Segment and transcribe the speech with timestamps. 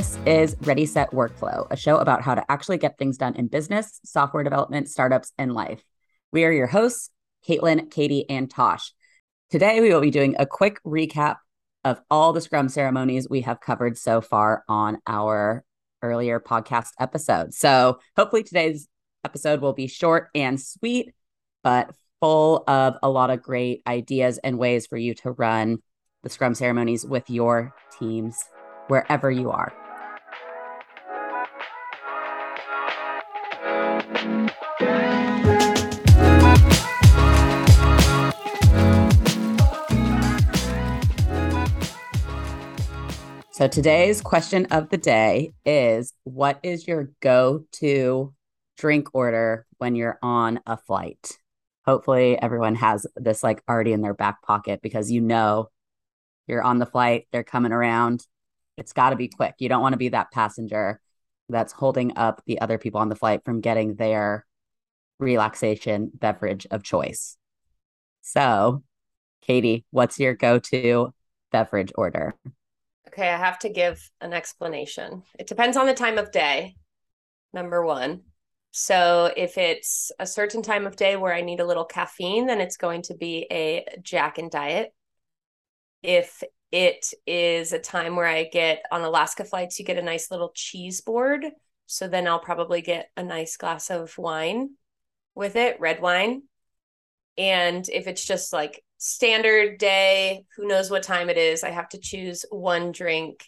[0.00, 3.48] This is Ready Set Workflow, a show about how to actually get things done in
[3.48, 5.84] business, software development, startups, and life.
[6.32, 7.10] We are your hosts,
[7.46, 8.94] Caitlin, Katie, and Tosh.
[9.50, 11.36] Today, we will be doing a quick recap
[11.84, 15.64] of all the Scrum ceremonies we have covered so far on our
[16.00, 17.52] earlier podcast episode.
[17.52, 18.88] So, hopefully, today's
[19.22, 21.12] episode will be short and sweet,
[21.62, 25.82] but full of a lot of great ideas and ways for you to run
[26.22, 28.42] the Scrum ceremonies with your teams
[28.88, 29.74] wherever you are.
[34.12, 34.16] So
[43.68, 48.34] today's question of the day is what is your go-to
[48.78, 51.38] drink order when you're on a flight?
[51.86, 55.68] Hopefully everyone has this like already in their back pocket because you know
[56.48, 58.26] you're on the flight, they're coming around.
[58.76, 59.54] It's got to be quick.
[59.58, 61.00] You don't want to be that passenger
[61.50, 64.46] that's holding up the other people on the flight from getting their
[65.18, 67.36] relaxation beverage of choice.
[68.22, 68.82] So,
[69.42, 71.12] Katie, what's your go-to
[71.52, 72.34] beverage order?
[73.08, 75.22] Okay, I have to give an explanation.
[75.38, 76.76] It depends on the time of day.
[77.52, 78.22] Number 1.
[78.72, 82.60] So, if it's a certain time of day where I need a little caffeine, then
[82.60, 84.92] it's going to be a Jack and Diet
[86.02, 90.30] if it is a time where I get on Alaska flights, you get a nice
[90.30, 91.46] little cheese board.
[91.86, 94.70] So then I'll probably get a nice glass of wine
[95.34, 96.42] with it, red wine.
[97.36, 101.88] And if it's just like standard day, who knows what time it is, I have
[101.90, 103.44] to choose one drink.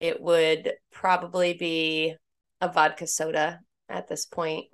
[0.00, 2.14] It would probably be
[2.60, 4.66] a vodka soda at this point.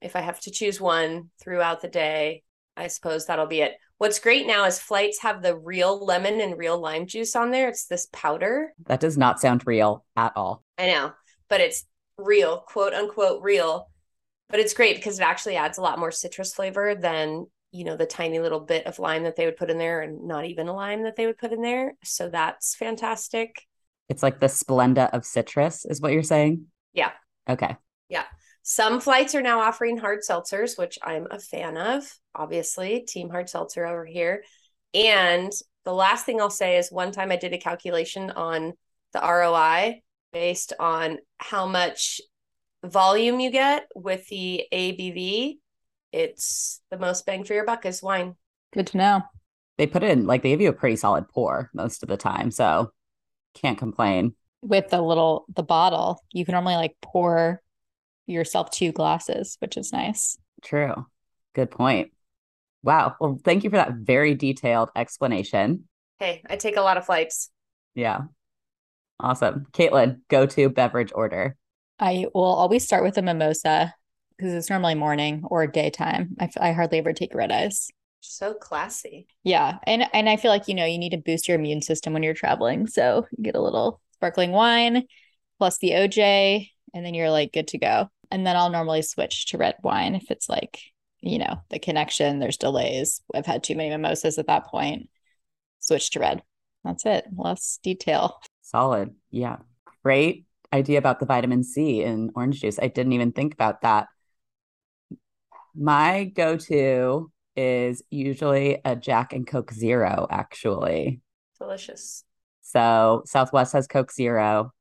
[0.00, 2.42] If I have to choose one throughout the day,
[2.76, 3.74] I suppose that'll be it.
[3.98, 7.68] What's great now is flights have the real lemon and real lime juice on there.
[7.68, 8.72] It's this powder.
[8.86, 10.64] That does not sound real at all.
[10.76, 11.12] I know,
[11.48, 11.84] but it's
[12.18, 13.90] real, quote unquote real.
[14.50, 17.96] But it's great because it actually adds a lot more citrus flavor than, you know,
[17.96, 20.68] the tiny little bit of lime that they would put in there and not even
[20.68, 21.94] a lime that they would put in there.
[22.04, 23.62] So that's fantastic.
[24.08, 26.66] It's like the Splenda of citrus, is what you're saying?
[26.92, 27.12] Yeah.
[27.48, 27.76] Okay.
[28.08, 28.24] Yeah.
[28.66, 32.02] Some flights are now offering hard seltzers, which I'm a fan of,
[32.34, 34.42] obviously, Team Hard Seltzer over here.
[34.94, 35.52] And
[35.84, 38.72] the last thing I'll say is one time I did a calculation on
[39.12, 40.00] the ROI
[40.32, 42.22] based on how much
[42.82, 45.58] volume you get with the ABV.
[46.10, 48.34] It's the most bang for your buck is wine.
[48.72, 49.22] Good to know.
[49.76, 52.50] They put in, like, they give you a pretty solid pour most of the time.
[52.50, 52.92] So
[53.52, 54.36] can't complain.
[54.62, 57.60] With the little, the bottle, you can normally like pour
[58.26, 60.38] yourself two glasses, which is nice.
[60.62, 61.06] True.
[61.54, 62.12] Good point.
[62.82, 63.16] Wow.
[63.20, 65.88] Well, thank you for that very detailed explanation.
[66.18, 67.50] Hey, I take a lot of flights.
[67.94, 68.22] Yeah.
[69.20, 69.66] Awesome.
[69.72, 71.56] Caitlin, go to beverage order.
[71.98, 73.94] I will always start with a mimosa
[74.36, 76.36] because it's normally morning or daytime.
[76.40, 77.90] I, I hardly ever take red eyes.
[78.20, 79.26] So classy.
[79.44, 79.78] Yeah.
[79.84, 82.22] And and I feel like, you know, you need to boost your immune system when
[82.22, 82.86] you're traveling.
[82.86, 85.04] So you get a little sparkling wine
[85.58, 88.10] plus the OJ, and then you're like good to go.
[88.30, 90.80] And then I'll normally switch to red wine if it's like,
[91.20, 93.20] you know, the connection, there's delays.
[93.34, 95.08] I've had too many mimosas at that point.
[95.80, 96.42] Switch to red.
[96.84, 97.26] That's it.
[97.36, 98.40] Less detail.
[98.62, 99.14] Solid.
[99.30, 99.56] Yeah.
[100.02, 102.78] Great idea about the vitamin C in orange juice.
[102.80, 104.08] I didn't even think about that.
[105.74, 111.20] My go to is usually a Jack and Coke Zero, actually.
[111.58, 112.24] Delicious.
[112.62, 114.72] So Southwest has Coke Zero.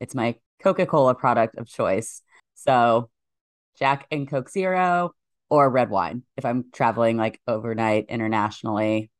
[0.00, 2.22] It's my Coca Cola product of choice.
[2.56, 3.10] So
[3.78, 5.14] Jack and Coke Zero
[5.48, 9.10] or red wine if I'm traveling like overnight internationally.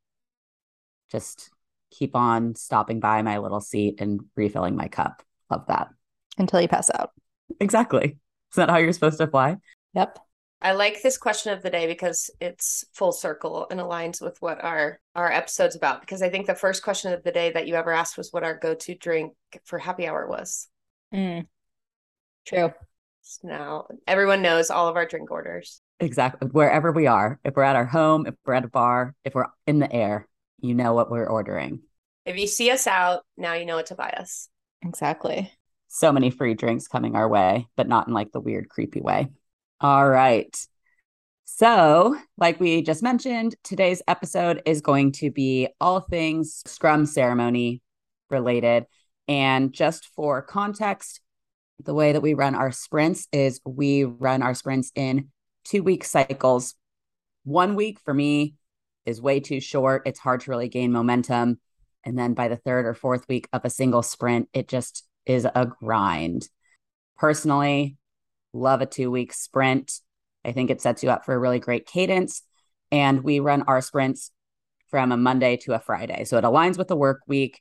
[1.10, 1.50] Just
[1.90, 5.22] keep on stopping by my little seat and refilling my cup.
[5.50, 5.88] Love that.
[6.36, 7.12] Until you pass out.
[7.60, 8.18] Exactly.
[8.50, 9.56] Is that how you're supposed to fly?
[9.94, 10.18] Yep.
[10.62, 14.64] I like this question of the day because it's full circle and aligns with what
[14.64, 16.00] our our episode's about.
[16.00, 18.42] Because I think the first question of the day that you ever asked was what
[18.42, 19.34] our go to drink
[19.64, 20.68] for happy hour was.
[21.14, 21.46] Mm.
[22.46, 22.72] True.
[23.42, 25.80] Now everyone knows all of our drink orders.
[26.00, 26.48] Exactly.
[26.48, 29.46] Wherever we are, if we're at our home, if we're at a bar, if we're
[29.66, 30.28] in the air,
[30.60, 31.80] you know what we're ordering.
[32.24, 34.48] If you see us out, now you know what to buy us.
[34.82, 35.52] Exactly.
[35.88, 39.28] So many free drinks coming our way, but not in like the weird, creepy way.
[39.80, 40.54] All right.
[41.44, 47.82] So, like we just mentioned, today's episode is going to be all things Scrum ceremony
[48.30, 48.86] related.
[49.28, 51.20] And just for context,
[51.82, 55.28] the way that we run our sprints is we run our sprints in
[55.64, 56.74] two week cycles.
[57.44, 58.54] One week for me
[59.04, 60.02] is way too short.
[60.06, 61.60] It's hard to really gain momentum.
[62.04, 65.44] And then by the third or fourth week of a single sprint, it just is
[65.44, 66.48] a grind.
[67.16, 67.96] Personally,
[68.52, 70.00] love a two week sprint.
[70.44, 72.42] I think it sets you up for a really great cadence.
[72.92, 74.30] And we run our sprints
[74.88, 76.24] from a Monday to a Friday.
[76.24, 77.60] So it aligns with the work week.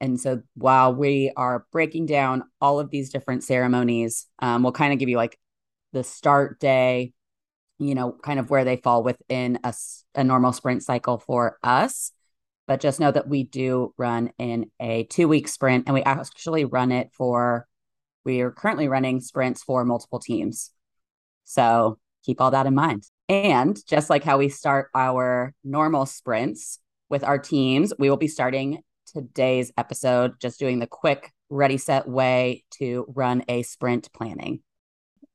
[0.00, 4.92] And so while we are breaking down all of these different ceremonies, um, we'll kind
[4.92, 5.38] of give you like
[5.92, 7.12] the start day,
[7.78, 9.72] you know, kind of where they fall within a,
[10.14, 12.12] a normal sprint cycle for us.
[12.66, 16.64] But just know that we do run in a two week sprint and we actually
[16.64, 17.66] run it for,
[18.24, 20.70] we are currently running sprints for multiple teams.
[21.44, 23.04] So keep all that in mind.
[23.28, 28.28] And just like how we start our normal sprints with our teams, we will be
[28.28, 28.82] starting
[29.14, 34.60] today's episode just doing the quick ready set way to run a sprint planning.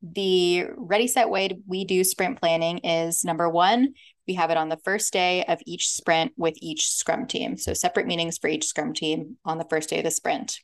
[0.01, 3.93] The ready set way we do sprint planning is number one,
[4.27, 7.57] we have it on the first day of each sprint with each scrum team.
[7.57, 10.59] So separate meetings for each scrum team on the first day of the sprint.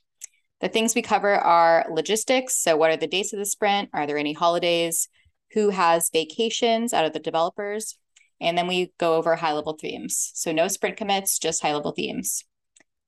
[0.62, 2.58] The things we cover are logistics.
[2.62, 3.90] So, what are the dates of the sprint?
[3.94, 5.10] Are there any holidays?
[5.52, 7.98] Who has vacations out of the developers?
[8.40, 10.32] And then we go over high level themes.
[10.34, 12.46] So, no sprint commits, just high level themes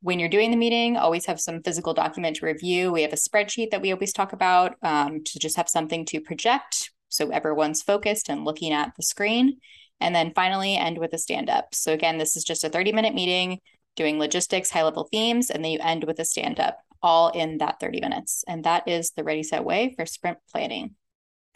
[0.02, 2.92] when you're doing the meeting, always have some physical document to review.
[2.92, 6.22] We have a spreadsheet that we always talk about um, to just have something to
[6.22, 9.58] project so everyone's focused and looking at the screen.
[10.00, 11.74] And then finally, end with a stand up.
[11.74, 13.60] So, again, this is just a 30 minute meeting
[13.96, 17.58] doing logistics, high level themes, and then you end with a stand up all in
[17.58, 18.44] that 30 minutes.
[18.48, 20.96] And that is the ready set way for sprint planning.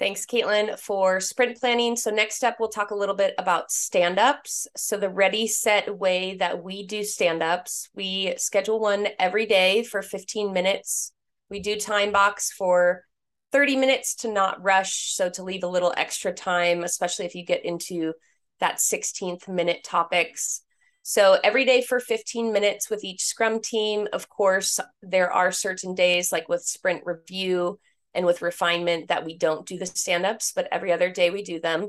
[0.01, 1.95] Thanks, Caitlin, for sprint planning.
[1.95, 4.67] So, next up, we'll talk a little bit about stand ups.
[4.75, 9.83] So, the ready, set way that we do stand ups, we schedule one every day
[9.83, 11.13] for 15 minutes.
[11.51, 13.03] We do time box for
[13.51, 15.13] 30 minutes to not rush.
[15.13, 18.13] So, to leave a little extra time, especially if you get into
[18.59, 20.63] that 16th minute topics.
[21.03, 24.07] So, every day for 15 minutes with each scrum team.
[24.13, 27.79] Of course, there are certain days like with sprint review
[28.13, 31.43] and with refinement that we don't do the stand ups, but every other day we
[31.43, 31.87] do them.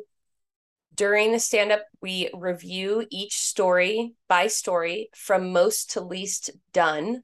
[0.94, 7.22] During the stand up, we review each story by story from most to least done.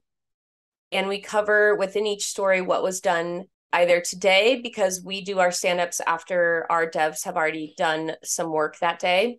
[0.91, 5.51] And we cover within each story what was done either today, because we do our
[5.51, 9.37] stand ups after our devs have already done some work that day.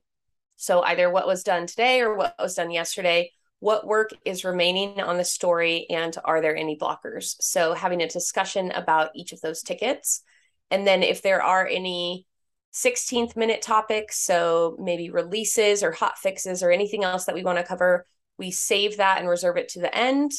[0.55, 5.01] So either what was done today or what was done yesterday, what work is remaining
[5.01, 7.37] on the story and are there any blockers?
[7.41, 10.23] So having a discussion about each of those tickets.
[10.71, 12.27] And then if there are any
[12.73, 17.59] 16th minute topics so maybe releases or hot fixes or anything else that we want
[17.59, 18.07] to cover
[18.39, 20.31] we save that and reserve it to the end.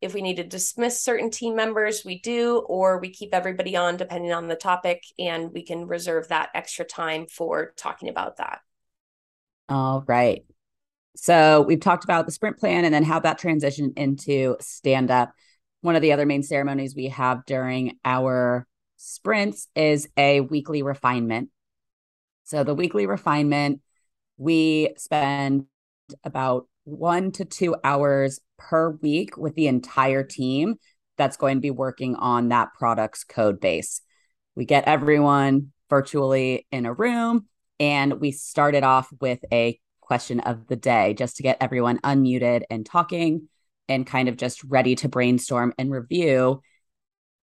[0.00, 3.98] If we need to dismiss certain team members we do or we keep everybody on
[3.98, 8.60] depending on the topic and we can reserve that extra time for talking about that.
[9.68, 10.44] All right
[11.16, 15.32] so we've talked about the sprint plan and then how that transitioned into stand up.
[15.80, 18.66] One of the other main ceremonies we have during our
[18.96, 21.50] sprints is a weekly refinement.
[22.44, 23.80] So the weekly refinement,
[24.36, 25.66] we spend
[26.24, 30.76] about one to two hours per week with the entire team
[31.16, 34.00] that's going to be working on that product's code base.
[34.54, 37.46] We get everyone virtually in a room
[37.78, 42.62] and we started off with a question of the day just to get everyone unmuted
[42.70, 43.48] and talking
[43.88, 46.60] and kind of just ready to brainstorm and review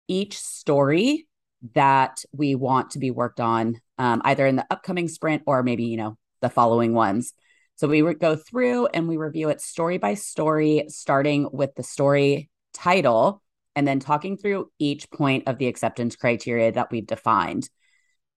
[0.09, 1.27] each story
[1.75, 5.85] that we want to be worked on um, either in the upcoming sprint or maybe
[5.85, 7.33] you know the following ones.
[7.77, 11.83] So we would go through and we review it story by story starting with the
[11.83, 13.43] story title
[13.77, 17.69] and then talking through each point of the acceptance criteria that we've defined.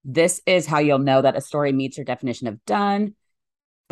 [0.06, 3.16] This is how you'll know that a story meets your definition of done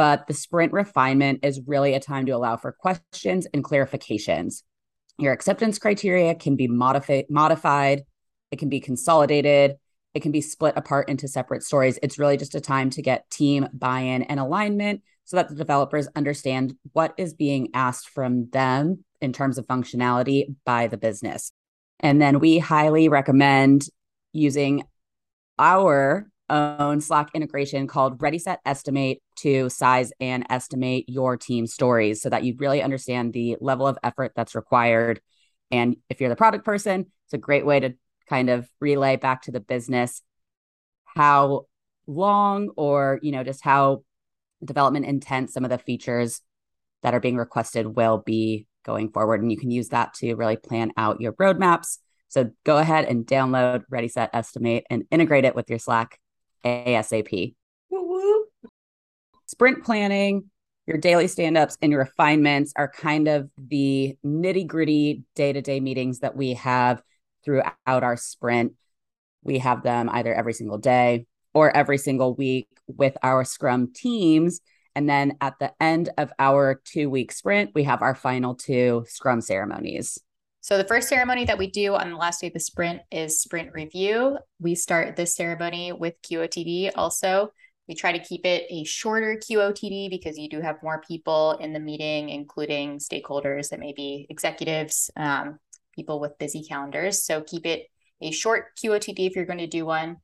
[0.01, 4.63] but the sprint refinement is really a time to allow for questions and clarifications.
[5.19, 8.01] Your acceptance criteria can be modifi- modified,
[8.49, 9.75] it can be consolidated,
[10.15, 11.99] it can be split apart into separate stories.
[12.01, 15.55] It's really just a time to get team buy in and alignment so that the
[15.55, 21.51] developers understand what is being asked from them in terms of functionality by the business.
[21.99, 23.85] And then we highly recommend
[24.33, 24.81] using
[25.59, 32.21] our own Slack integration called Ready Set Estimate to size and estimate your team stories
[32.21, 35.21] so that you really understand the level of effort that's required.
[35.71, 37.93] And if you're the product person, it's a great way to
[38.29, 40.21] kind of relay back to the business
[41.05, 41.65] how
[42.07, 44.03] long or, you know, just how
[44.63, 46.41] development intense some of the features
[47.03, 49.41] that are being requested will be going forward.
[49.41, 51.97] And you can use that to really plan out your roadmaps.
[52.27, 56.19] So go ahead and download Ready Set Estimate and integrate it with your Slack
[56.63, 57.55] ASAP.
[59.51, 60.45] Sprint planning,
[60.87, 65.61] your daily stand ups, and your refinements are kind of the nitty gritty day to
[65.61, 67.03] day meetings that we have
[67.43, 68.71] throughout our sprint.
[69.43, 74.61] We have them either every single day or every single week with our Scrum teams.
[74.95, 79.03] And then at the end of our two week sprint, we have our final two
[79.09, 80.17] Scrum ceremonies.
[80.61, 83.41] So the first ceremony that we do on the last day of the sprint is
[83.41, 84.37] sprint review.
[84.61, 87.51] We start this ceremony with QOTD also.
[87.91, 91.73] We try to keep it a shorter QOTD because you do have more people in
[91.73, 95.59] the meeting, including stakeholders that may be executives, um,
[95.93, 97.25] people with busy calendars.
[97.25, 97.87] So keep it
[98.21, 100.19] a short QOTD if you're going to do one.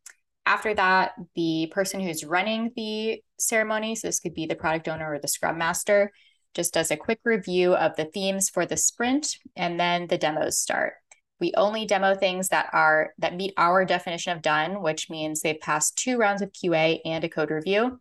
[0.46, 5.16] After that, the person who's running the ceremony, so this could be the product owner
[5.16, 6.14] or the scrum master,
[6.54, 10.58] just does a quick review of the themes for the sprint, and then the demos
[10.58, 10.94] start.
[11.40, 15.60] We only demo things that are that meet our definition of done, which means they've
[15.60, 18.00] passed two rounds of QA and a code review.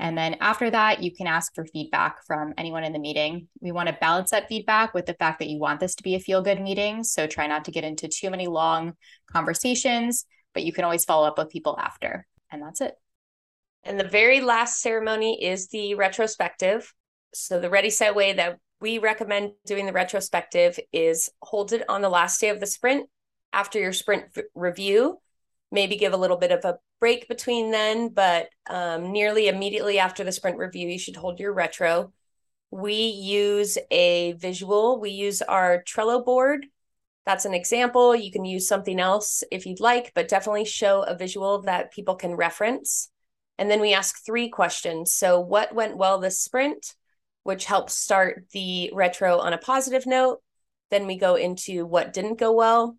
[0.00, 3.48] And then after that, you can ask for feedback from anyone in the meeting.
[3.60, 6.14] We want to balance that feedback with the fact that you want this to be
[6.14, 7.02] a feel good meeting.
[7.02, 8.94] So try not to get into too many long
[9.32, 12.26] conversations, but you can always follow up with people after.
[12.52, 12.94] And that's it.
[13.82, 16.92] And the very last ceremony is the retrospective.
[17.34, 22.02] So the ready set way that we recommend doing the retrospective is hold it on
[22.02, 23.08] the last day of the sprint.
[23.52, 25.20] After your sprint review
[25.70, 30.24] maybe give a little bit of a break between then but um, nearly immediately after
[30.24, 32.12] the sprint review you should hold your retro.
[32.70, 35.00] We use a visual.
[35.00, 36.66] We use our trello board.
[37.24, 38.14] That's an example.
[38.14, 42.16] You can use something else if you'd like but definitely show a visual that people
[42.16, 43.10] can reference.
[43.58, 45.12] And then we ask three questions.
[45.12, 46.94] So what went well this sprint
[47.48, 50.42] which helps start the retro on a positive note.
[50.90, 52.98] Then we go into what didn't go well.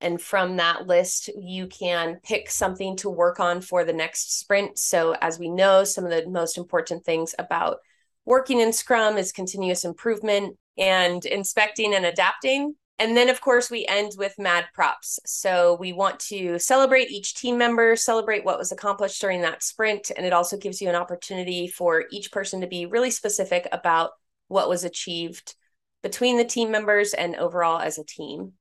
[0.00, 4.78] And from that list, you can pick something to work on for the next sprint.
[4.78, 7.76] So, as we know, some of the most important things about
[8.24, 12.76] working in Scrum is continuous improvement and inspecting and adapting.
[12.98, 15.18] And then, of course, we end with mad props.
[15.26, 20.10] So we want to celebrate each team member, celebrate what was accomplished during that sprint.
[20.16, 24.12] And it also gives you an opportunity for each person to be really specific about
[24.48, 25.54] what was achieved
[26.02, 28.52] between the team members and overall as a team.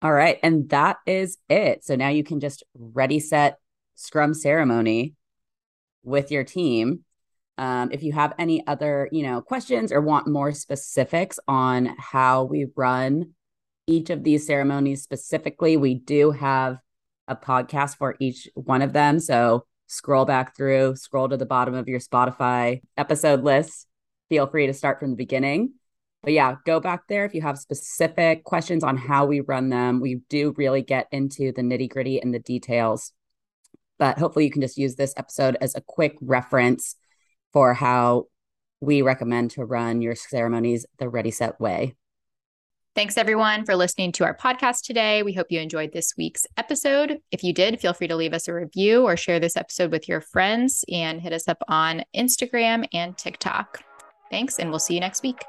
[0.00, 0.38] All right.
[0.42, 1.84] And that is it.
[1.84, 3.58] So now you can just ready set
[3.96, 5.14] scrum ceremony
[6.02, 7.04] with your team.
[7.56, 12.44] Um, if you have any other, you know, questions or want more specifics on how
[12.44, 13.34] we run
[13.86, 16.78] each of these ceremonies specifically, we do have
[17.28, 19.20] a podcast for each one of them.
[19.20, 23.86] So scroll back through, scroll to the bottom of your Spotify episode list.
[24.28, 25.74] Feel free to start from the beginning.
[26.22, 30.00] But yeah, go back there if you have specific questions on how we run them.
[30.00, 33.12] We do really get into the nitty gritty and the details.
[33.98, 36.96] But hopefully, you can just use this episode as a quick reference
[37.54, 38.26] for how
[38.82, 41.94] we recommend to run your ceremonies the ready set way.
[42.94, 45.24] Thanks everyone for listening to our podcast today.
[45.24, 47.18] We hope you enjoyed this week's episode.
[47.32, 50.08] If you did, feel free to leave us a review or share this episode with
[50.08, 53.82] your friends and hit us up on Instagram and TikTok.
[54.30, 55.44] Thanks, and we'll see you next week.